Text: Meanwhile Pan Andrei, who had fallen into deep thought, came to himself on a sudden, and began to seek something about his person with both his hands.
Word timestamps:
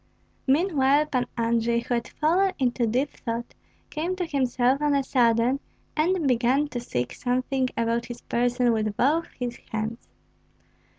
Meanwhile 0.47 1.05
Pan 1.05 1.27
Andrei, 1.37 1.81
who 1.81 1.93
had 1.93 2.07
fallen 2.07 2.53
into 2.57 2.87
deep 2.87 3.11
thought, 3.11 3.53
came 3.91 4.15
to 4.15 4.25
himself 4.25 4.81
on 4.81 4.95
a 4.95 5.03
sudden, 5.03 5.59
and 5.95 6.27
began 6.27 6.67
to 6.69 6.79
seek 6.79 7.13
something 7.13 7.69
about 7.77 8.07
his 8.07 8.21
person 8.21 8.73
with 8.73 8.97
both 8.97 9.27
his 9.39 9.57
hands. 9.71 10.07